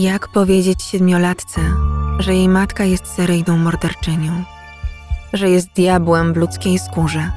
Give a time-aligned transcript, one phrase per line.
[0.00, 1.60] Jak powiedzieć siedmiolatce,
[2.18, 4.44] że jej matka jest seryjną morderczynią,
[5.32, 7.30] że jest diabłem w ludzkiej skórze?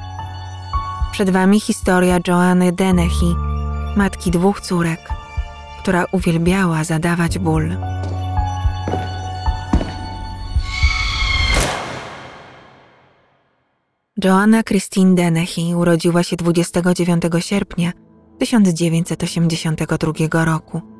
[1.11, 3.35] Przed wami historia Joanny Dennehy,
[3.95, 4.99] matki dwóch córek,
[5.81, 7.77] która uwielbiała zadawać ból.
[14.23, 17.91] Joanna Christine Dennehy urodziła się 29 sierpnia
[18.39, 20.92] 1982 roku.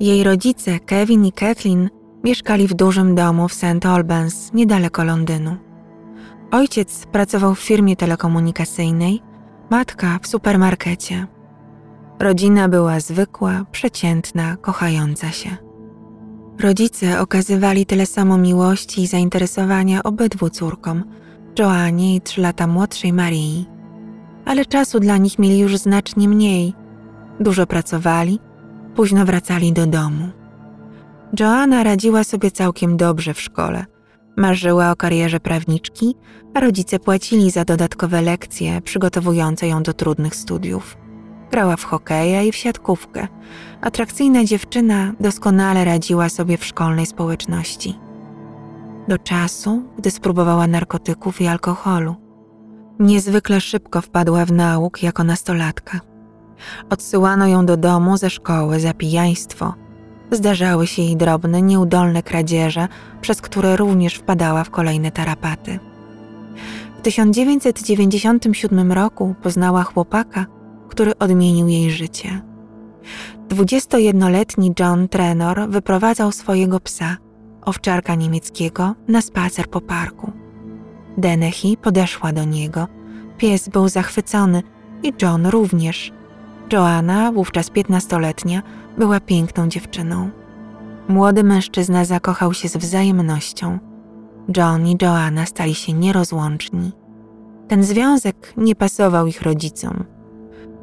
[0.00, 1.90] Jej rodzice, Kevin i Kathleen,
[2.24, 3.86] mieszkali w dużym domu w St.
[3.86, 5.56] Albans, niedaleko Londynu.
[6.50, 9.22] Ojciec pracował w firmie telekomunikacyjnej,
[9.70, 11.26] matka w supermarkecie.
[12.18, 15.50] Rodzina była zwykła, przeciętna, kochająca się.
[16.60, 21.04] Rodzice okazywali tyle samo miłości i zainteresowania obydwu córkom,
[21.58, 23.68] Joannie i trzy lata młodszej Marii.
[24.44, 26.74] Ale czasu dla nich mieli już znacznie mniej.
[27.40, 28.38] Dużo pracowali,
[28.94, 30.28] późno wracali do domu.
[31.40, 33.84] Joanna radziła sobie całkiem dobrze w szkole.
[34.36, 36.14] Marzyła o karierze prawniczki,
[36.54, 40.96] a rodzice płacili za dodatkowe lekcje przygotowujące ją do trudnych studiów.
[41.50, 43.28] Grała w hokeja i w siatkówkę.
[43.80, 47.98] Atrakcyjna dziewczyna doskonale radziła sobie w szkolnej społeczności.
[49.08, 52.16] Do czasu, gdy spróbowała narkotyków i alkoholu.
[53.00, 56.00] Niezwykle szybko wpadła w nauk jako nastolatka.
[56.90, 59.74] Odsyłano ją do domu ze szkoły za pijaństwo.
[60.30, 62.88] Zdarzały się jej drobne, nieudolne kradzieże,
[63.20, 65.78] przez które również wpadała w kolejne tarapaty.
[66.98, 70.46] W 1997 roku poznała chłopaka,
[70.88, 72.40] który odmienił jej życie.
[73.48, 77.16] 21-letni John Trenor wyprowadzał swojego psa,
[77.62, 80.32] owczarka niemieckiego, na spacer po parku.
[81.18, 82.88] Dennehy podeszła do niego.
[83.38, 84.62] Pies był zachwycony
[85.02, 86.12] i John również.
[86.72, 88.62] Joanna, wówczas piętnastoletnia,
[88.98, 90.30] była piękną dziewczyną.
[91.08, 93.78] Młody mężczyzna zakochał się z wzajemnością.
[94.56, 96.92] John i Joanna stali się nierozłączni.
[97.68, 100.04] Ten związek nie pasował ich rodzicom.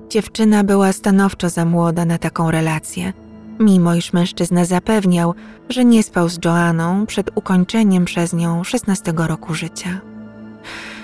[0.09, 3.13] Dziewczyna była stanowczo za młoda na taką relację,
[3.59, 5.33] mimo iż mężczyzna zapewniał,
[5.69, 10.01] że nie spał z Joanną przed ukończeniem przez nią 16 roku życia.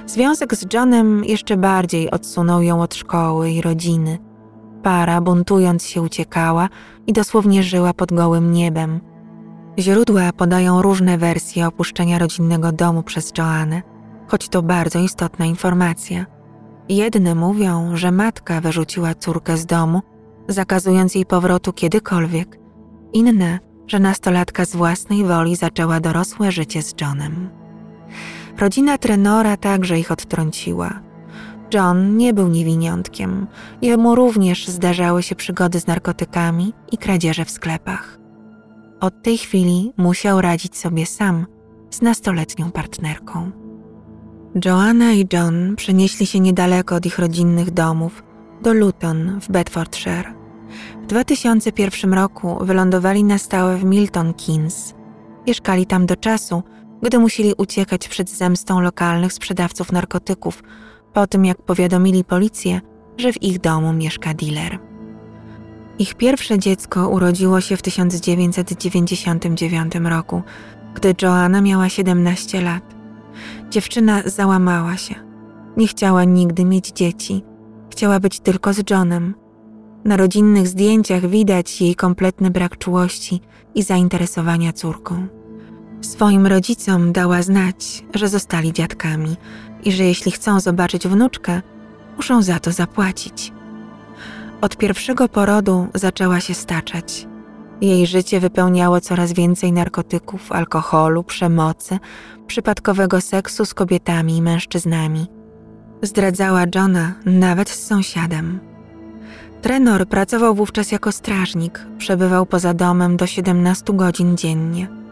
[0.07, 4.18] Związek z Johnem jeszcze bardziej odsunął ją od szkoły i rodziny.
[4.83, 6.69] Para, buntując się, uciekała
[7.07, 8.99] i dosłownie żyła pod gołym niebem.
[9.79, 13.81] Źródła podają różne wersje opuszczenia rodzinnego domu przez Joannę,
[14.27, 16.25] choć to bardzo istotna informacja.
[16.89, 20.01] Jedne mówią, że matka wyrzuciła córkę z domu,
[20.47, 22.59] zakazując jej powrotu kiedykolwiek.
[23.13, 27.50] Inne, że nastolatka z własnej woli zaczęła dorosłe życie z Johnem.
[28.57, 31.12] Rodzina trenora także ich odtrąciła.
[31.73, 33.47] John nie był niewiniątkiem.
[33.81, 38.19] Jemu również zdarzały się przygody z narkotykami i kradzieże w sklepach.
[39.00, 41.45] Od tej chwili musiał radzić sobie sam
[41.89, 43.51] z nastoletnią partnerką.
[44.66, 48.23] Joanna i John przenieśli się niedaleko od ich rodzinnych domów
[48.62, 50.33] do Luton w Bedfordshire.
[51.03, 54.94] W 2001 roku wylądowali na stałe w Milton Keynes.
[55.47, 56.63] Mieszkali tam do czasu,
[57.01, 60.63] gdy musieli uciekać przed zemstą lokalnych sprzedawców narkotyków,
[61.13, 62.81] po tym jak powiadomili policję,
[63.18, 64.79] że w ich domu mieszka dealer.
[66.00, 70.41] Ich pierwsze dziecko urodziło się w 1999 roku,
[70.96, 72.84] gdy Joanna miała 17 lat.
[73.69, 75.16] Dziewczyna załamała się.
[75.78, 77.44] Nie chciała nigdy mieć dzieci.
[77.91, 79.35] Chciała być tylko z Johnem.
[80.06, 83.41] Na rodzinnych zdjęciach widać jej kompletny brak czułości
[83.75, 85.28] i zainteresowania córką.
[86.03, 89.36] Swoim rodzicom dała znać, że zostali dziadkami
[89.84, 91.62] i że jeśli chcą zobaczyć wnuczkę,
[92.18, 93.53] muszą za to zapłacić.
[94.62, 97.28] Od pierwszego porodu zaczęła się staczać.
[97.81, 102.00] Jej życie wypełniało coraz więcej narkotyków, alkoholu, przemocy,
[102.47, 105.28] przypadkowego seksu z kobietami i mężczyznami.
[106.02, 108.60] Zdradzała Johna nawet z sąsiadem.
[109.62, 115.02] Trenor pracował wówczas jako strażnik, przebywał poza domem do 17 godzin dziennie.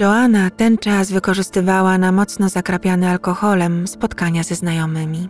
[0.00, 5.28] Joanna ten czas wykorzystywała na mocno zakrapiane alkoholem spotkania ze znajomymi.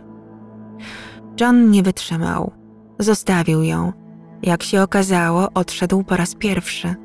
[1.41, 2.51] John nie wytrzymał.
[2.99, 3.93] Zostawił ją.
[4.43, 6.95] Jak się okazało, odszedł po raz pierwszy.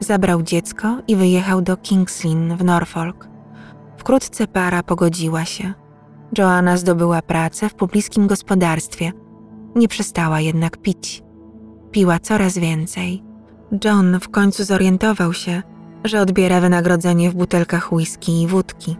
[0.00, 3.28] Zabrał dziecko i wyjechał do King's Lynn w Norfolk.
[3.96, 5.74] Wkrótce para pogodziła się.
[6.38, 9.12] Joanna zdobyła pracę w pobliskim gospodarstwie.
[9.74, 11.22] Nie przestała jednak pić.
[11.90, 13.22] Piła coraz więcej.
[13.84, 15.62] John w końcu zorientował się,
[16.04, 18.96] że odbiera wynagrodzenie w butelkach whisky i wódki.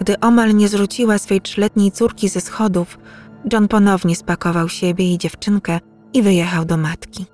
[0.00, 2.98] Gdy omal nie zrzuciła swej trzyletniej córki ze schodów,
[3.52, 5.80] John ponownie spakował siebie i dziewczynkę
[6.12, 7.26] i wyjechał do matki.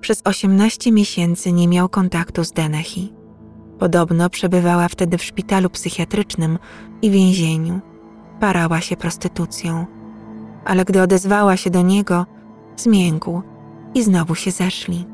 [0.00, 3.08] Przez 18 miesięcy nie miał kontaktu z Dennehy.
[3.78, 6.58] Podobno przebywała wtedy w szpitalu psychiatrycznym
[7.02, 7.80] i więzieniu.
[8.40, 9.86] Parała się prostytucją.
[10.64, 12.26] Ale gdy odezwała się do niego,
[12.76, 13.42] zmiękł
[13.94, 15.06] i znowu się zeszli.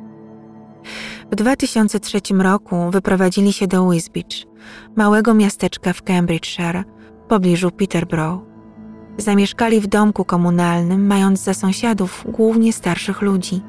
[1.30, 4.24] W 2003 roku wyprowadzili się do Wisbech,
[4.96, 6.84] małego miasteczka w Cambridgeshire,
[7.24, 8.42] w pobliżu Peterborough.
[9.18, 13.60] Zamieszkali w domku komunalnym, mając za sąsiadów głównie starszych ludzi.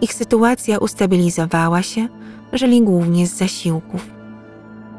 [0.00, 2.08] Ich sytuacja ustabilizowała się,
[2.52, 4.10] żyli głównie z zasiłków.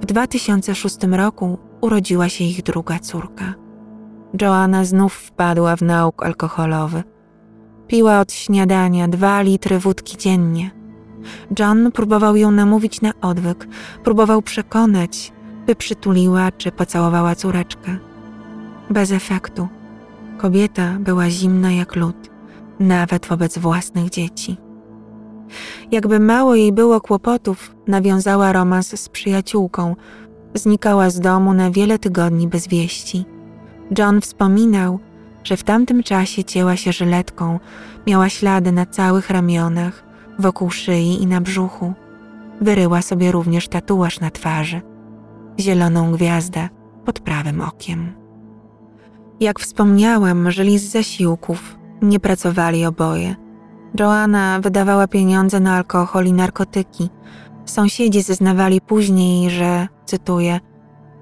[0.02, 3.54] W 2006 roku urodziła się ich druga córka.
[4.42, 7.04] Joanna znów wpadła w nauk alkoholowy.
[7.88, 10.85] Piła od śniadania dwa litry wódki dziennie.
[11.60, 13.68] John próbował ją namówić na odwyk,
[14.04, 15.34] próbował przekonać,
[15.68, 17.98] by przytuliła czy pocałowała córeczkę.
[18.90, 19.68] Bez efektu.
[20.38, 22.30] Kobieta była zimna jak lód,
[22.80, 24.58] nawet wobec własnych dzieci.
[25.92, 29.96] Jakby mało jej było kłopotów, nawiązała romans z przyjaciółką,
[30.54, 33.26] znikała z domu na wiele tygodni bez wieści.
[33.98, 35.00] John wspominał,
[35.44, 37.60] że w tamtym czasie cięła się żyletką,
[38.08, 40.04] miała ślady na całych ramionach,
[40.40, 41.94] wokół szyi i na brzuchu.
[42.62, 44.82] Wyryła sobie również tatuaż na twarzy,
[45.60, 46.70] zieloną gwiazdę
[47.06, 48.14] pod prawym okiem.
[49.40, 53.36] Jak wspomniałam, żyli z zasiłków, nie pracowali oboje.
[54.00, 57.10] Joanna wydawała pieniądze na alkohol i narkotyki.
[57.66, 60.60] Sąsiedzi zeznawali później, że, cytuję,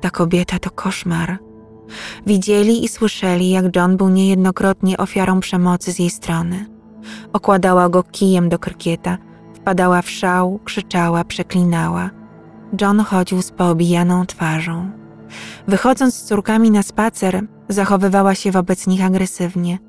[0.01, 1.37] ta kobieta to koszmar.
[2.25, 6.72] Widzieli i słyszeli, jak John był niejednokrotnie ofiarą przemocy z jej strony.
[7.33, 9.17] Okładała go kijem do krykieta,
[9.53, 12.09] wpadała w szał, krzyczała, przeklinała.
[12.81, 14.91] John chodził z poobijaną twarzą.
[15.67, 19.79] Wychodząc z córkami na spacer, zachowywała się wobec nich agresywnie.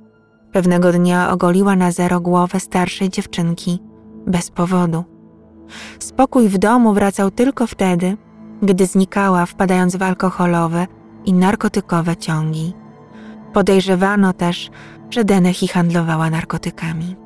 [0.52, 3.78] Pewnego dnia ogoliła na zero głowę starszej dziewczynki,
[4.26, 5.04] bez powodu.
[5.98, 8.16] Spokój w domu wracał tylko wtedy,
[8.62, 10.86] gdy znikała, wpadając w alkoholowe
[11.24, 12.72] i narkotykowe ciągi.
[13.52, 14.70] Podejrzewano też,
[15.10, 17.16] że Denechy handlowała narkotykami.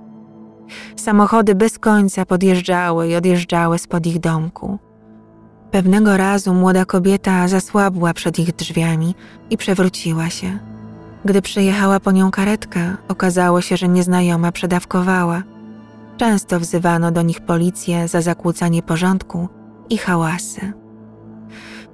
[0.97, 4.79] Samochody bez końca podjeżdżały i odjeżdżały spod ich domku.
[5.71, 9.15] Pewnego razu młoda kobieta zasłabła przed ich drzwiami
[9.51, 10.59] i przewróciła się.
[11.25, 15.43] Gdy przyjechała po nią karetka, okazało się, że nieznajoma przedawkowała.
[16.17, 19.49] Często wzywano do nich policję za zakłócanie porządku
[19.91, 20.73] i hałasy.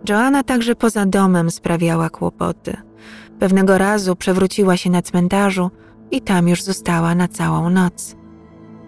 [0.08, 2.76] Joanna także poza domem sprawiała kłopoty.
[3.38, 5.70] Pewnego razu przewróciła się na cmentarzu
[6.10, 8.16] i tam już została na całą noc.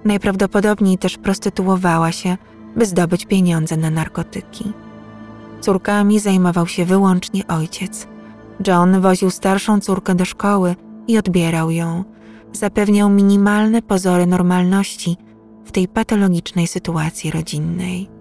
[0.05, 2.37] Najprawdopodobniej też prostytuowała się,
[2.77, 4.73] by zdobyć pieniądze na narkotyki.
[5.61, 8.07] Córkami zajmował się wyłącznie ojciec.
[8.67, 10.77] John woził starszą córkę do szkoły
[11.09, 12.05] i odbierał ją.
[12.53, 15.17] Zapewniał minimalne pozory normalności
[15.65, 18.16] w tej patologicznej sytuacji rodzinnej.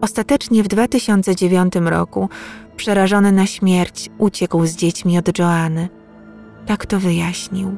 [0.00, 2.28] Ostatecznie w 2009 roku,
[2.76, 5.88] przerażony na śmierć, uciekł z dziećmi od Joanny.
[6.66, 7.76] Tak to wyjaśnił.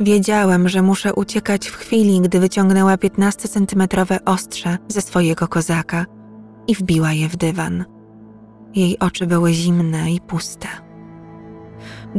[0.00, 6.06] Wiedziałem, że muszę uciekać w chwili, gdy wyciągnęła 15-centymetrowe ostrze ze swojego kozaka
[6.68, 7.84] i wbiła je w dywan.
[8.74, 10.68] Jej oczy były zimne i puste.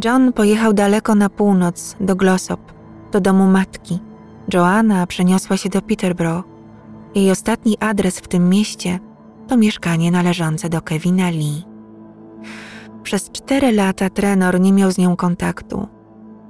[0.05, 2.59] John pojechał daleko na północ, do Glossop,
[3.11, 3.99] do domu matki.
[4.53, 6.56] Joanna przeniosła się do Peterborough.
[7.15, 8.99] Jej ostatni adres w tym mieście
[9.47, 11.63] to mieszkanie należące do Kevina Lee.
[13.03, 15.87] Przez cztery lata trenor nie miał z nią kontaktu.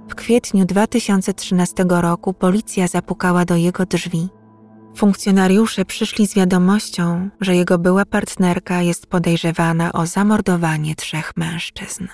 [0.09, 4.29] W kwietniu 2013 roku policja zapukała do jego drzwi.
[4.95, 12.07] Funkcjonariusze przyszli z wiadomością, że jego była partnerka jest podejrzewana o zamordowanie trzech mężczyzn.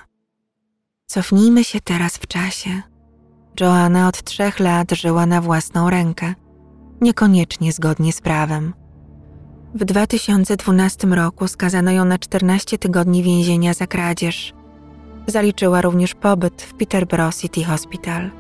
[1.06, 2.82] Cofnijmy się teraz w czasie.
[3.60, 6.34] Joanna od trzech lat żyła na własną rękę,
[7.04, 8.74] niekoniecznie zgodnie z prawem.
[9.76, 14.54] W 2012 roku skazano ją na 14 tygodni więzienia za kradzież.
[15.28, 18.32] Zaliczyła również pobyt w Peterborough City Hospital.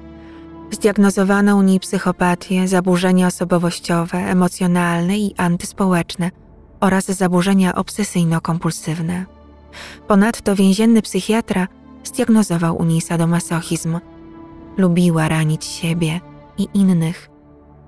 [0.71, 6.31] Zdiagnozowano u niej psychopatię, zaburzenia osobowościowe, emocjonalne i antyspołeczne
[6.79, 9.25] oraz zaburzenia obsesyjno-kompulsywne.
[10.07, 11.67] Ponadto więzienny psychiatra
[12.03, 13.99] zdiagnozował u niej sadomasochizm.
[14.77, 16.19] Lubiła ranić siebie
[16.57, 17.32] i innych,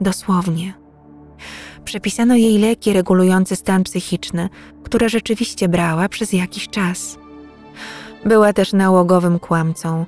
[0.01, 0.73] dosłownie.
[1.85, 4.49] Przepisano jej leki regulujące stan psychiczny,
[4.83, 7.17] które rzeczywiście brała przez jakiś czas.
[8.25, 10.05] Była też nałogowym kłamcą.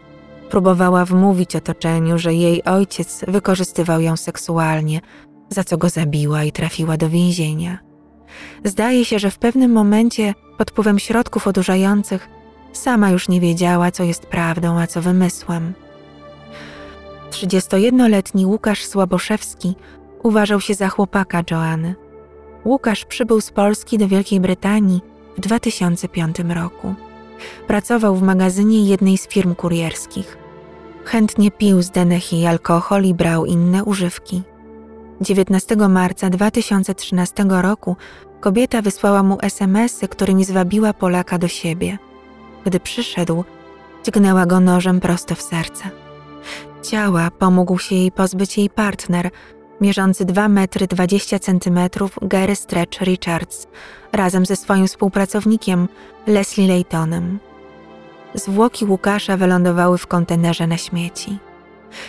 [0.49, 5.01] Próbowała wmówić otoczeniu, że jej ojciec wykorzystywał ją seksualnie,
[5.49, 7.79] za co go zabiła i trafiła do więzienia.
[8.63, 12.29] Zdaje się, że w pewnym momencie, pod wpływem środków odurzających,
[12.73, 15.73] sama już nie wiedziała, co jest prawdą, a co wymysłem.
[17.31, 19.75] 31-letni Łukasz Słaboszewski
[20.23, 21.95] Uważał się za chłopaka Joanny.
[22.65, 25.01] Łukasz przybył z Polski do Wielkiej Brytanii
[25.37, 26.95] w 2005 roku.
[27.67, 30.37] Pracował w magazynie jednej z firm kurierskich.
[31.05, 34.41] Chętnie pił z Denechy alkohol i brał inne używki.
[35.21, 37.95] 19 marca 2013 roku
[38.39, 41.97] kobieta wysłała mu SMS-y, którymi zwabiła Polaka do siebie.
[42.65, 43.43] Gdy przyszedł,
[44.05, 46.06] dźgnęła go nożem prosto w serce.
[46.83, 49.29] Ciała pomógł się jej pozbyć jej partner,
[49.81, 53.67] mierzący 2 metry 20 centymetrów Gary Stretch Richards,
[54.11, 55.87] razem ze swoim współpracownikiem
[56.27, 57.39] Leslie Laytonem.
[58.33, 61.37] Zwłoki Łukasza wylądowały w kontenerze na śmieci.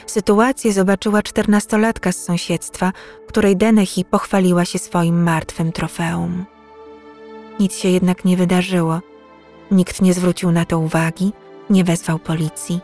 [0.07, 2.93] Sytuację zobaczyła czternastolatka z sąsiedztwa,
[3.29, 6.45] której Denechy pochwaliła się swoim martwym trofeum.
[7.61, 9.01] Nic się jednak nie wydarzyło.
[9.71, 11.33] Nikt nie zwrócił na to uwagi,
[11.71, 12.81] nie wezwał policji.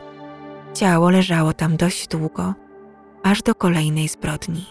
[0.75, 2.55] Ciało leżało tam dość długo,
[3.23, 4.67] aż do kolejnej zbrodni.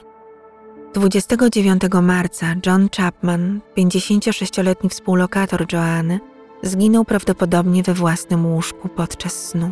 [0.94, 6.20] 29 marca John Chapman, 56-letni współlokator Joanny,
[6.64, 9.72] zginął prawdopodobnie we własnym łóżku podczas snu.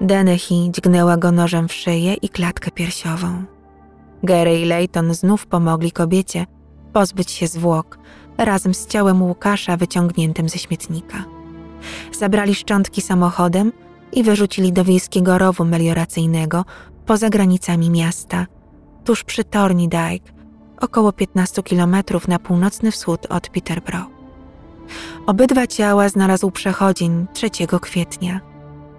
[0.00, 3.44] Denechy dźgnęła go nożem w szyję i klatkę piersiową.
[4.22, 6.46] Gary i Layton znów pomogli kobiecie
[6.92, 7.98] pozbyć się zwłok
[8.38, 11.24] razem z ciałem Łukasza wyciągniętym ze śmietnika.
[12.12, 13.72] Zabrali szczątki samochodem
[14.12, 16.64] i wyrzucili do wiejskiego rowu melioracyjnego
[17.06, 18.46] poza granicami miasta,
[19.04, 20.32] tuż przy Torni Dyke,
[20.80, 24.10] około 15 kilometrów na północny wschód od Peterborough.
[25.26, 27.50] Obydwa ciała znalazł przechodzień 3
[27.80, 28.40] kwietnia.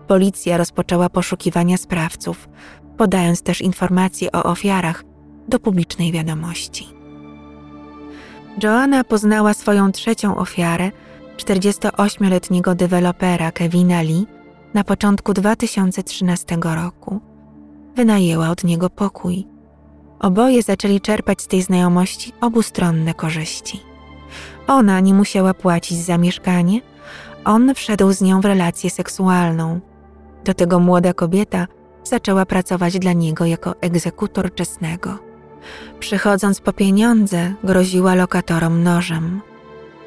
[0.07, 2.49] Policja rozpoczęła poszukiwania sprawców,
[2.97, 5.03] podając też informacje o ofiarach
[5.47, 6.87] do publicznej wiadomości.
[8.63, 10.91] Joanna poznała swoją trzecią ofiarę,
[11.37, 14.25] 48-letniego dewelopera Kevina Lee,
[14.73, 17.19] na początku 2013 roku.
[17.95, 19.47] Wynajęła od niego pokój.
[20.19, 23.79] Oboje zaczęli czerpać z tej znajomości obustronne korzyści.
[24.67, 26.81] Ona nie musiała płacić za mieszkanie,
[27.45, 29.79] on wszedł z nią w relację seksualną.
[30.45, 31.67] Do tego młoda kobieta
[32.03, 35.19] zaczęła pracować dla niego jako egzekutor czesnego.
[35.99, 39.41] Przychodząc po pieniądze, groziła lokatorom nożem.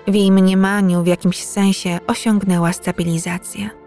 [0.09, 3.84] W jej mniemaniu w jakimś sensie osiągnęła stabilizację.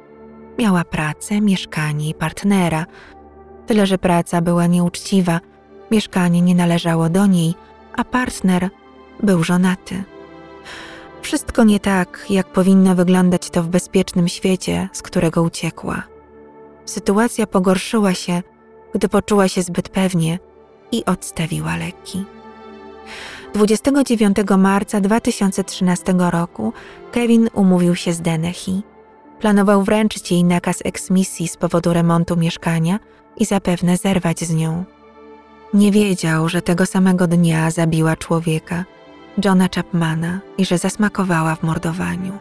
[0.57, 2.85] Miała pracę, mieszkanie i partnera,
[3.65, 5.39] tyle że praca była nieuczciwa,
[5.91, 7.53] mieszkanie nie należało do niej,
[7.95, 8.69] a partner
[9.23, 10.03] był żonaty.
[11.21, 16.03] Wszystko nie tak, jak powinno wyglądać to w bezpiecznym świecie, z którego uciekła.
[16.85, 18.41] Sytuacja pogorszyła się,
[18.93, 20.39] gdy poczuła się zbyt pewnie
[20.91, 22.25] i odstawiła leki.
[23.53, 26.73] 29 marca 2013 roku
[27.11, 28.81] Kevin umówił się z Denechy.
[29.39, 32.99] Planował wręczyć jej nakaz eksmisji z powodu remontu mieszkania
[33.37, 34.83] i zapewne zerwać z nią.
[35.73, 38.85] Nie wiedział, że tego samego dnia zabiła człowieka,
[39.45, 42.37] Johna Chapmana, i że zasmakowała w mordowaniu.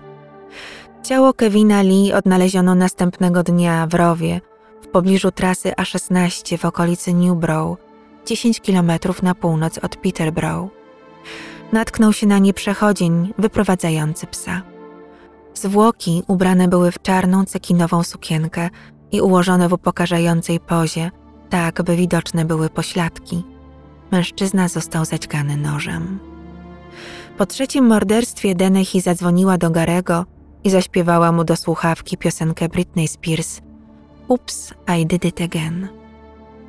[1.03, 4.41] Ciało Kevina Lee odnaleziono następnego dnia w rowie
[4.83, 7.79] w pobliżu trasy A16 w okolicy Newbrow,
[8.27, 10.71] 10 km na północ od Peterborough.
[11.73, 14.63] Natknął się na nie przechodzień wyprowadzający psa.
[15.57, 18.71] Zwłoki ubrane były w czarną cekinową sukienkę
[19.13, 21.11] i ułożone w upokarzającej pozie,
[21.51, 23.45] tak by widoczne były pośladki.
[24.11, 26.19] Mężczyzna został zaćgany nożem.
[27.39, 30.25] Po trzecim morderstwie Denechy zadzwoniła do Garego
[30.65, 33.61] i zaśpiewała mu do słuchawki piosenkę Britney Spears
[34.29, 35.89] Ups, I did it again.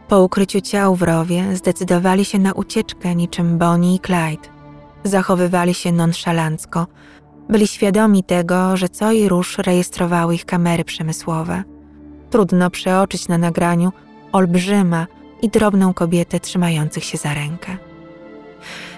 [0.08, 4.50] Po ukryciu ciał w rowie zdecydowali się na ucieczkę niczym Bonnie i Clyde.
[5.03, 6.88] Zachowywali się nonszalancko,
[7.50, 11.63] byli świadomi tego, że co i róż rejestrowały ich kamery przemysłowe.
[12.30, 13.92] Trudno przeoczyć na nagraniu
[14.32, 15.08] olbrzyma
[15.42, 17.77] i drobną kobietę trzymających się za rękę.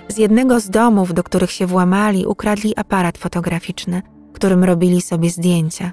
[0.08, 4.01] Z jednego z domów, do których się włamali, ukradli aparat fotograficzny,
[4.34, 5.91] którym robili sobie zdjęcia.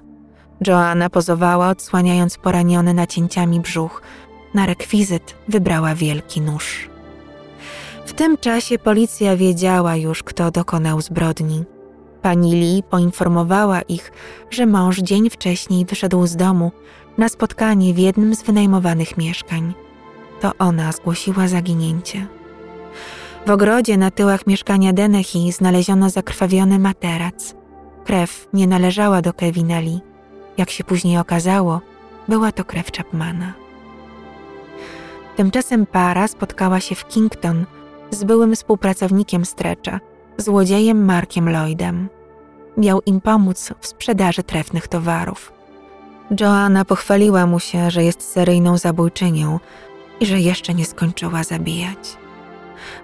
[0.66, 4.02] Joanna pozowała, odsłaniając poraniony nacięciami brzuch.
[4.54, 6.88] Na rekwizyt wybrała wielki nóż.
[8.06, 11.64] W tym czasie policja wiedziała już, kto dokonał zbrodni.
[12.26, 14.12] Pani Lee poinformowała ich,
[14.50, 16.72] że mąż dzień wcześniej wyszedł z domu
[17.18, 19.74] na spotkanie w jednym z wynajmowanych mieszkań.
[20.40, 22.26] To ona zgłosiła zaginięcie.
[23.46, 27.54] W ogrodzie na tyłach mieszkania Denechy znaleziono zakrwawiony materac.
[28.04, 30.00] Krew nie należała do Kevina Lee.
[30.58, 31.80] Jak się później okazało,
[32.28, 33.52] była to krew Chapmana.
[35.36, 37.66] Tymczasem para spotkała się w Kington
[38.10, 40.00] z byłym współpracownikiem Strecza,
[40.38, 42.15] złodziejem Markiem Lloydem.
[42.76, 45.52] Miał im pomóc w sprzedaży trefnych towarów.
[46.40, 49.60] Joanna pochwaliła mu się, że jest seryjną zabójczynią
[50.20, 52.16] i że jeszcze nie skończyła zabijać.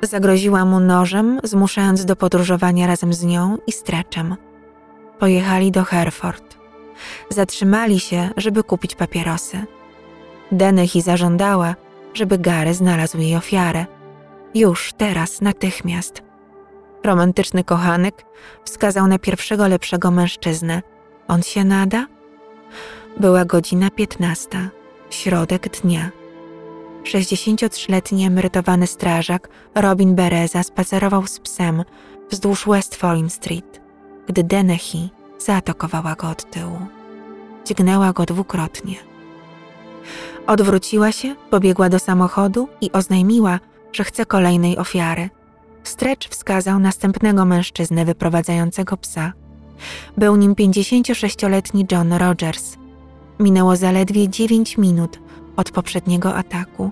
[0.02, 4.36] Zagroziła mu nożem, zmuszając do podróżowania razem z nią i streczem.
[5.18, 6.56] Pojechali do Hereford.
[7.28, 9.64] Zatrzymali się, żeby kupić papierosy.
[10.52, 11.74] Denechy zażądała,
[12.14, 13.86] żeby Gary znalazł jej ofiarę.
[14.54, 16.22] Już, teraz, natychmiast.
[17.04, 18.24] Romantyczny kochanek
[18.64, 20.82] wskazał na pierwszego lepszego mężczyznę.
[21.28, 22.06] On się nada?
[23.20, 24.58] Była godzina piętnasta,
[25.10, 26.10] środek dnia.
[27.04, 31.84] 63-letni emerytowany strażak Robin Bereza spacerował z psem
[32.30, 33.80] wzdłuż West Falling Street,
[34.26, 36.78] gdy Denechy zaatakowała go od tyłu.
[37.64, 38.96] Dźgnęła go dwukrotnie.
[40.46, 43.60] Odwróciła się, pobiegła do samochodu i oznajmiła,
[43.92, 45.30] że chce kolejnej ofiary.
[45.84, 49.32] Stretch wskazał następnego mężczyznę wyprowadzającego psa.
[50.16, 52.76] Był nim 56-letni John Rogers.
[53.40, 55.18] Minęło zaledwie 9 minut
[55.56, 56.90] od poprzedniego ataku,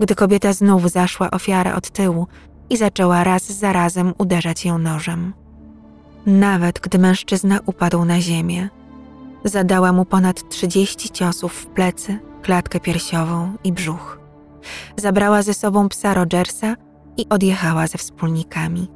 [0.00, 2.26] gdy kobieta znów zaszła ofiarę od tyłu
[2.70, 5.32] i zaczęła raz za razem uderzać ją nożem.
[6.26, 8.68] Nawet gdy mężczyzna upadł na ziemię,
[9.44, 14.20] zadała mu ponad 30 ciosów w plecy, klatkę piersiową i brzuch.
[14.96, 16.76] Zabrała ze sobą psa Rogersa
[17.20, 18.88] i odjechała ze wspólnikami.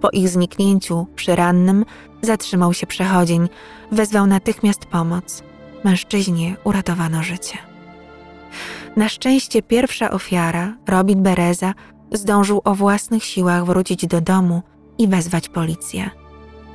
[0.00, 1.84] Po ich zniknięciu przy rannym
[2.22, 3.48] zatrzymał się przechodzień,
[3.92, 5.42] wezwał natychmiast pomoc.
[5.84, 7.58] Mężczyźnie uratowano życie.
[8.96, 11.74] Na szczęście pierwsza ofiara, Robin Bereza,
[12.12, 14.62] zdążył o własnych siłach wrócić do domu
[14.98, 16.10] i wezwać policję.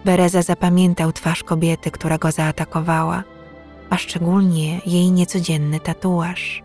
[0.06, 3.24] Bereza zapamiętał twarz kobiety, która go zaatakowała,
[3.90, 6.65] a szczególnie jej niecodzienny tatuaż.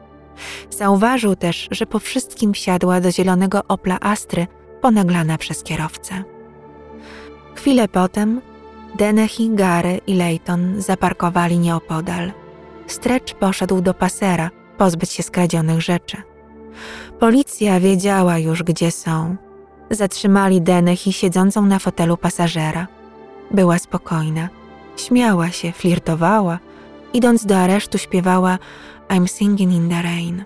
[0.71, 4.47] Zauważył też, że po wszystkim wsiadła do zielonego Opla Astry,
[4.81, 6.25] ponaglana przez kierowcę.
[7.55, 8.41] Chwilę potem
[8.95, 12.33] Denechy, Gary i Leighton zaparkowali nieopodal.
[12.87, 16.17] Stretch poszedł do pasera, pozbyć się skradzionych rzeczy.
[17.19, 19.37] Policja wiedziała już, gdzie są.
[19.91, 22.87] Zatrzymali Denechy siedzącą na fotelu pasażera.
[23.51, 24.49] Była spokojna.
[24.97, 26.59] Śmiała się, flirtowała.
[27.13, 28.59] Idąc do aresztu śpiewała
[29.09, 30.45] I'm singing in the rain.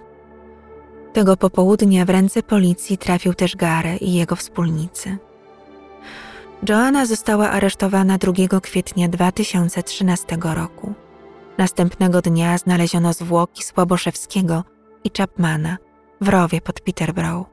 [1.13, 5.19] Tego popołudnia w ręce policji trafił też Gary i jego wspólnicy.
[6.69, 10.95] Joanna została aresztowana 2 kwietnia 2013 roku.
[11.59, 14.65] Następnego dnia znaleziono zwłoki Słaboszewskiego
[15.05, 15.77] i Chapmana
[16.21, 17.47] w rowie pod Peterborough.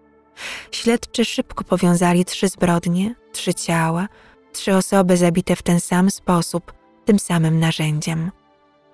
[0.72, 4.08] Śledczy szybko powiązali trzy zbrodnie, trzy ciała,
[4.52, 6.74] trzy osoby zabite w ten sam sposób,
[7.06, 8.32] tym samym narzędziem.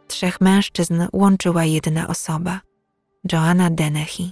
[0.07, 2.59] Trzech mężczyzn łączyła jedna osoba
[3.31, 4.23] Joanna Denechy.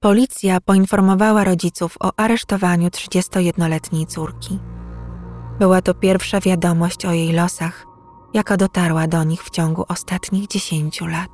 [0.00, 4.58] Policja poinformowała rodziców o aresztowaniu 31-letniej córki.
[5.58, 7.86] Była to pierwsza wiadomość o jej losach,
[8.34, 11.30] jaka dotarła do nich w ciągu ostatnich 10 lat.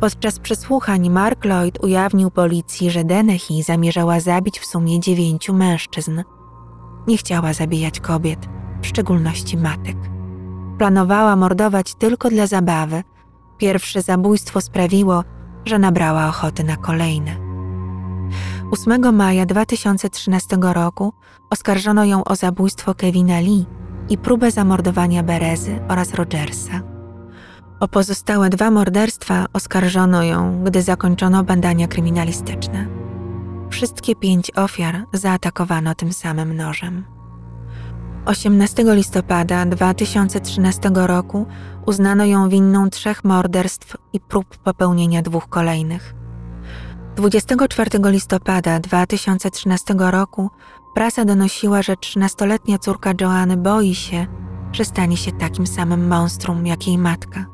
[0.00, 6.22] Podczas przesłuchań Mark Lloyd ujawnił policji, że Denechy zamierzała zabić w sumie dziewięciu mężczyzn.
[7.06, 8.48] Nie chciała zabijać kobiet,
[8.82, 10.19] w szczególności matek.
[10.80, 13.02] Planowała mordować tylko dla zabawy.
[13.58, 15.24] Pierwsze zabójstwo sprawiło,
[15.64, 17.36] że nabrała ochoty na kolejne.
[18.70, 21.12] 8 maja 2013 roku
[21.50, 23.66] oskarżono ją o zabójstwo Kevina Lee
[24.08, 26.80] i próbę zamordowania Berezy oraz Rogersa.
[27.80, 32.86] O pozostałe dwa morderstwa oskarżono ją, gdy zakończono badania kryminalistyczne.
[33.70, 37.19] Wszystkie pięć ofiar zaatakowano tym samym nożem.
[38.30, 41.46] 18 listopada 2013 roku
[41.86, 46.14] uznano ją winną trzech morderstw i prób popełnienia dwóch kolejnych.
[47.16, 50.50] 24 listopada 2013 roku
[50.94, 54.26] prasa donosiła, że 13-letnia córka Joanny boi się,
[54.72, 57.46] że stanie się takim samym monstrum jak jej matka.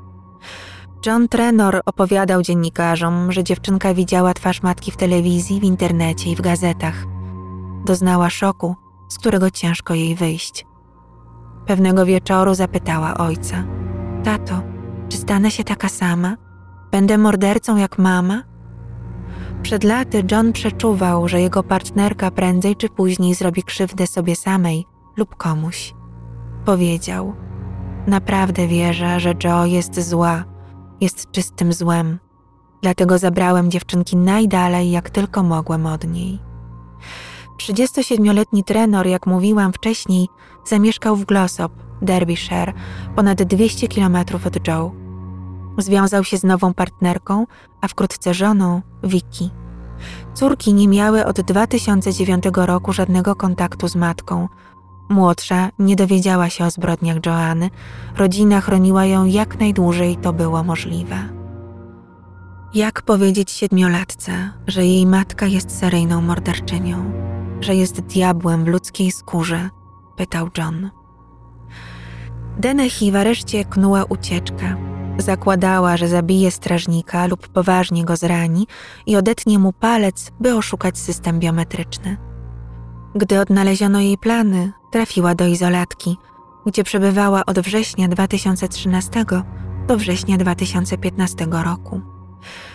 [1.06, 6.40] John Trenor opowiadał dziennikarzom, że dziewczynka widziała twarz matki w telewizji, w internecie i w
[6.40, 7.06] gazetach.
[7.84, 8.76] Doznała szoku,
[9.08, 10.66] z którego ciężko jej wyjść.
[11.66, 13.64] Pewnego wieczoru zapytała ojca:
[14.24, 14.62] Tato,
[15.08, 16.36] czy stanę się taka sama?
[16.90, 18.42] Będę mordercą jak mama?
[19.62, 25.36] Przed laty John przeczuwał, że jego partnerka prędzej czy później zrobi krzywdę sobie samej lub
[25.36, 25.94] komuś.
[26.64, 27.34] Powiedział:
[28.06, 30.44] Naprawdę wierzę, że Joe jest zła,
[31.00, 32.18] jest czystym złem.
[32.82, 36.38] Dlatego zabrałem dziewczynki najdalej, jak tylko mogłem od niej.
[37.56, 40.28] 37-letni trenor, jak mówiłam wcześniej,
[40.64, 42.72] zamieszkał w Glossop, Derbyshire,
[43.16, 44.16] ponad 200 km
[44.46, 44.92] od Joe.
[45.78, 47.46] Związał się z nową partnerką,
[47.80, 49.50] a wkrótce żoną, Vicky.
[50.34, 54.48] Córki nie miały od 2009 roku żadnego kontaktu z matką.
[55.08, 57.70] Młodsza nie dowiedziała się o zbrodniach Joanny,
[58.16, 61.28] rodzina chroniła ją jak najdłużej to było możliwe.
[62.74, 67.12] Jak powiedzieć siedmiolatce, że jej matka jest seryjną morderczynią,
[67.60, 69.70] że jest diabłem w ludzkiej skórze?
[70.16, 70.90] pytał John.
[72.58, 74.76] Dennehy wreszcie knuła ucieczkę.
[75.18, 78.66] Zakładała, że zabije strażnika lub poważnie go zrani
[79.06, 82.16] i odetnie mu palec, by oszukać system biometryczny.
[83.14, 86.16] Gdy odnaleziono jej plany, trafiła do izolatki,
[86.66, 89.24] gdzie przebywała od września 2013
[89.86, 92.00] do września 2015 roku.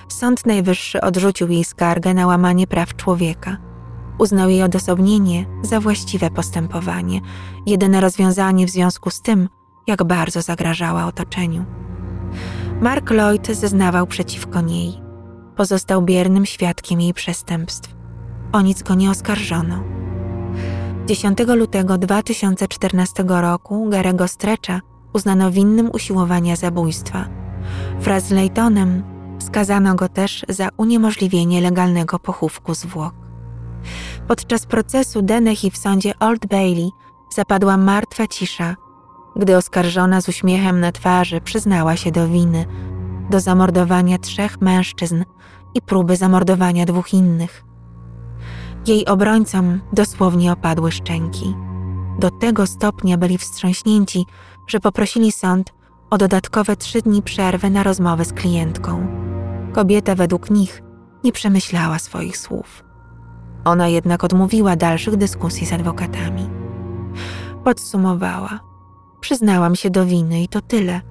[0.08, 3.70] Sąd Najwyższy odrzucił jej skargę na łamanie praw człowieka.
[4.17, 7.21] Uznał jej odosobnienie za właściwe postępowanie,
[7.65, 9.50] jedyne rozwiązanie w związku z tym,
[9.88, 11.65] jak bardzo zagrażała otoczeniu.
[12.82, 15.02] Mark Lloyd zeznawał przeciwko niej.
[15.56, 17.95] Pozostał biernym świadkiem jej przestępstw.
[18.52, 19.84] O nic go nie oskarżono.
[21.06, 24.82] 10 lutego 2014 roku Garego Strecza
[25.13, 27.30] uznano winnym usiłowania zabójstwa.
[28.00, 29.04] Wraz z Laytonem
[29.39, 33.20] skazano go też za uniemożliwienie legalnego pochówku zwłok.
[34.28, 36.91] Podczas procesu Dennehy w sądzie Old Bailey
[37.36, 38.76] zapadła martwa cisza,
[39.36, 42.65] gdy oskarżona z uśmiechem na twarzy przyznała się do winy,
[43.30, 45.24] do zamordowania trzech mężczyzn
[45.74, 47.63] i próby zamordowania dwóch innych.
[48.88, 51.56] Jej obrońcom dosłownie opadły szczęki.
[52.20, 54.26] Do tego stopnia byli wstrząśnięci,
[54.67, 55.74] że poprosili sąd
[56.10, 59.08] o dodatkowe trzy dni przerwy na rozmowę z klientką.
[59.74, 60.82] Kobieta według nich
[61.24, 62.84] nie przemyślała swoich słów.
[63.65, 66.50] Ona jednak odmówiła dalszych dyskusji z adwokatami.
[67.63, 68.60] Podsumowała:
[69.19, 71.02] Przyznałam się do winy i to tyle.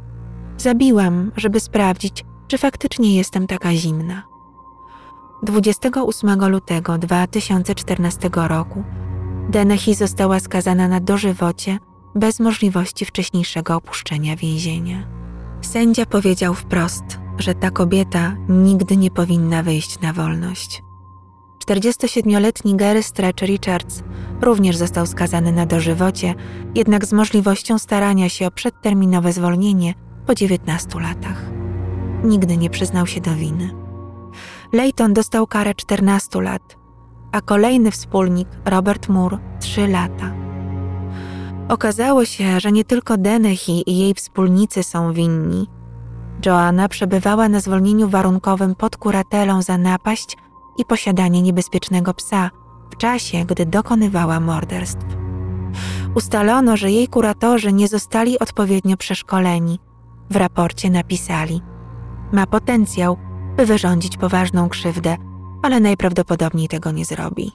[0.56, 4.22] Zabiłam, żeby sprawdzić, czy faktycznie jestem taka zimna.
[5.42, 8.84] 28 lutego 2014 roku
[9.48, 11.78] Dennehy została skazana na dożywocie
[12.14, 15.06] bez możliwości wcześniejszego opuszczenia więzienia.
[15.60, 17.04] Sędzia powiedział wprost,
[17.38, 20.82] że ta kobieta nigdy nie powinna wyjść na wolność.
[21.70, 24.02] 47-letni Gary Stretch Richards
[24.42, 26.34] również został skazany na dożywocie,
[26.74, 29.94] jednak z możliwością starania się o przedterminowe zwolnienie
[30.26, 31.50] po 19 latach.
[32.24, 33.70] Nigdy nie przyznał się do winy.
[34.72, 36.76] Layton dostał karę 14 lat,
[37.32, 40.32] a kolejny wspólnik, Robert Moore, 3 lata.
[41.68, 45.66] Okazało się, że nie tylko Dennehy i jej wspólnicy są winni.
[46.46, 50.36] Joanna przebywała na zwolnieniu warunkowym pod kuratelą za napaść
[50.78, 52.50] i posiadanie niebezpiecznego psa
[52.90, 55.04] w czasie, gdy dokonywała morderstw.
[56.14, 59.78] Ustalono, że jej kuratorzy nie zostali odpowiednio przeszkoleni.
[60.30, 61.62] W raporcie napisali:
[62.32, 63.16] Ma potencjał,
[63.56, 65.16] by wyrządzić poważną krzywdę,
[65.62, 67.52] ale najprawdopodobniej tego nie zrobi.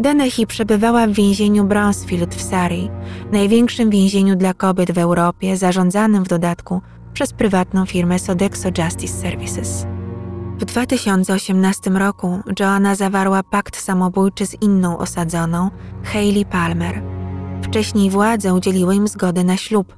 [0.00, 2.90] Dennehy przebywała w więzieniu Brownsfield w Surrey,
[3.32, 9.86] największym więzieniu dla kobiet w Europie, zarządzanym w dodatku przez prywatną firmę Sodexo Justice Services.
[10.58, 15.70] W 2018 roku Joanna zawarła pakt samobójczy z inną osadzoną,
[16.04, 17.02] Hayley Palmer.
[17.62, 19.96] Wcześniej władze udzieliły im zgody na ślub.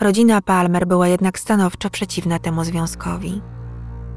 [0.00, 3.42] Rodzina Palmer była jednak stanowczo przeciwna temu związkowi.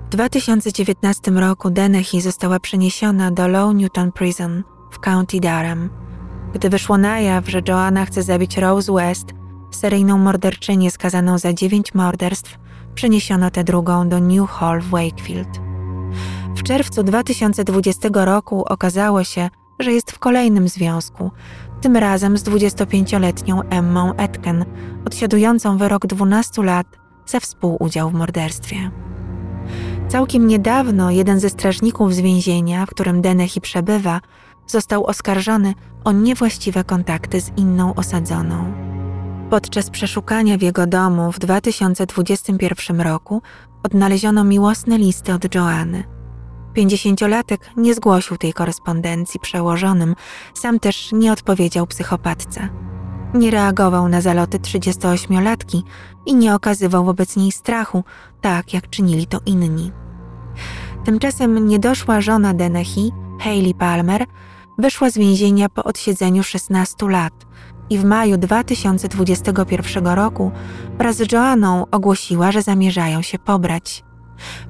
[0.07, 5.89] W 2019 roku Dennehy została przeniesiona do Low Newton Prison w County Durham.
[6.53, 9.27] Gdy wyszło na jaw, że Joanna chce zabić Rose West,
[9.71, 12.57] seryjną morderczynię skazaną za dziewięć morderstw,
[12.95, 15.65] przeniesiono tę drugą do New Hall w Wakefield.
[16.55, 21.31] W czerwcu 2020 roku okazało się, że jest w kolejnym związku,
[21.81, 24.65] tym razem z 25-letnią Emmą Etken,
[25.05, 26.87] odsiadującą wyrok 12 lat
[27.25, 28.91] za współudział w morderstwie.
[30.07, 34.21] Całkiem niedawno jeden ze strażników z więzienia, w którym Dennehy przebywa,
[34.67, 38.73] został oskarżony o niewłaściwe kontakty z inną osadzoną.
[39.49, 43.41] Podczas przeszukania w jego domu w 2021 roku
[43.83, 46.14] odnaleziono miłosne listy od Joanny.
[46.75, 50.15] Pięćdziesięciolatek nie zgłosił tej korespondencji przełożonym,
[50.53, 52.69] sam też nie odpowiedział psychopatce.
[53.33, 55.81] Nie reagował na zaloty 38-latki
[56.25, 58.03] i nie okazywał wobec niej strachu,
[58.41, 59.91] tak jak czynili to inni.
[61.05, 64.25] Tymczasem niedoszła żona Dennehy, Hayley Palmer,
[64.77, 67.33] wyszła z więzienia po odsiedzeniu 16 lat
[67.89, 70.51] i w maju 2021 roku
[70.97, 74.03] wraz z Joanną ogłosiła, że zamierzają się pobrać.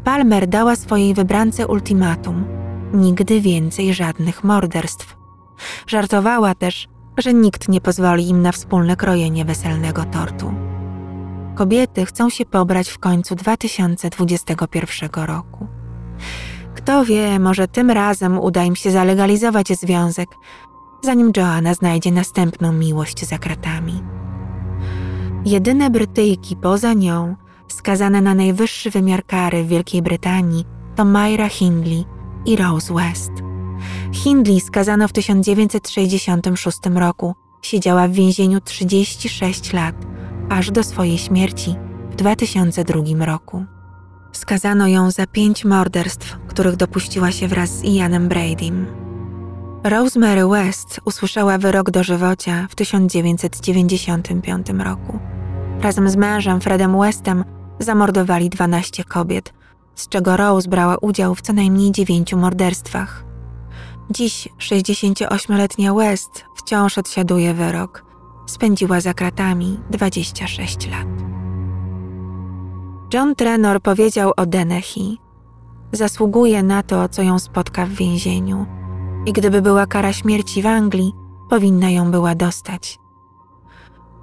[0.03, 2.45] Palmer dała swojej wybrance ultimatum:
[2.93, 5.17] nigdy więcej żadnych morderstw.
[5.87, 10.53] Żartowała też, że nikt nie pozwoli im na wspólne krojenie weselnego tortu.
[11.55, 15.67] Kobiety chcą się pobrać w końcu 2021 roku.
[16.75, 20.29] Kto wie, może tym razem uda im się zalegalizować związek,
[21.03, 24.03] zanim Joanna znajdzie następną miłość za kratami.
[25.45, 27.35] Jedyne Brytyjki poza nią
[27.67, 32.05] skazane na najwyższy wymiar kary w Wielkiej Brytanii to Myra Hindley
[32.45, 33.31] i Rose West.
[34.11, 37.35] Hindley skazano w 1966 roku.
[37.61, 39.95] Siedziała w więzieniu 36 lat,
[40.49, 41.75] aż do swojej śmierci
[42.11, 43.65] w 2002 roku.
[44.31, 48.85] Skazano ją za pięć morderstw, których dopuściła się wraz z Ianem Bradym.
[49.83, 55.19] Rosemary West usłyszała wyrok dożywocia w 1995 roku.
[55.81, 57.43] Razem z mężem Fredem Westem
[57.79, 59.53] zamordowali 12 kobiet,
[59.95, 63.25] z czego Rose brała udział w co najmniej dziewięciu morderstwach.
[64.09, 68.05] Dziś 68-letnia West wciąż odsiaduje wyrok.
[68.45, 71.07] Spędziła za kratami 26 lat.
[73.13, 75.17] John Trenor powiedział o Dennehy.
[75.91, 78.65] Zasługuje na to, co ją spotka w więzieniu.
[79.25, 81.13] I gdyby była kara śmierci w Anglii,
[81.49, 82.99] powinna ją była dostać.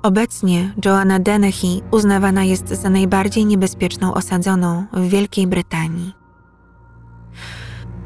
[0.02, 6.12] Obecnie Joanna Dennehy uznawana jest za najbardziej niebezpieczną osadzoną w Wielkiej Brytanii.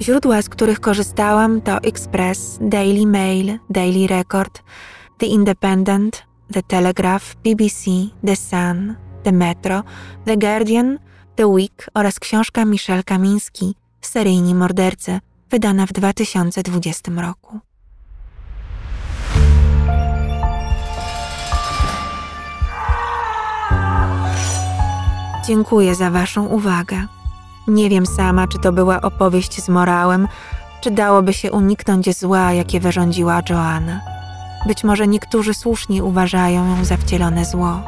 [0.02, 4.62] Źródła, z których korzystałam, to Express, Daily Mail, Daily Record,
[5.18, 7.90] The Independent, The Telegraph, BBC,
[8.26, 9.82] The Sun, The Metro,
[10.24, 10.98] The Guardian,
[11.36, 15.18] The Week oraz książka Michelle Kamiński Seryjni mordercy,
[15.50, 17.60] wydana w 2020 roku.
[25.46, 27.06] Dziękuję za Waszą uwagę.
[27.66, 30.28] Nie wiem sama, czy to była opowieść z morałem,
[30.80, 34.00] czy dałoby się uniknąć zła, jakie wyrządziła Joanna.
[34.66, 37.80] Być może niektórzy słusznie uważają ją za wcielone zło.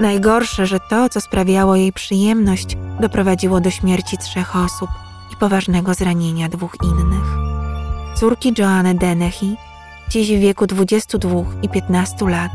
[0.00, 4.90] Najgorsze, że to, co sprawiało jej przyjemność, doprowadziło do śmierci trzech osób
[5.32, 7.36] i poważnego zranienia dwóch innych.
[8.14, 9.56] Córki Joanny Dennehy,
[10.08, 11.28] dziś w wieku 22
[11.62, 12.50] i 15 lat,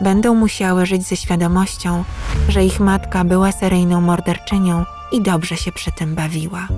[0.00, 2.04] będą musiały żyć ze świadomością,
[2.48, 6.68] że ich matka była seryjną morderczynią i dobrze się przy tym bawiła.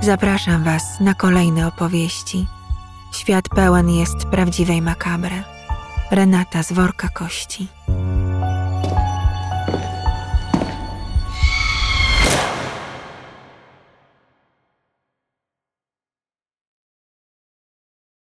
[0.00, 2.46] Zapraszam Was na kolejne opowieści.
[3.12, 5.42] Świat pełen jest prawdziwej makabry.
[6.10, 7.68] Renata z worka kości.